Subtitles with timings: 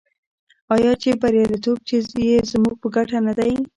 [0.75, 1.79] آیا چې بریالیتوب
[2.27, 3.53] یې زموږ په ګټه نه دی؟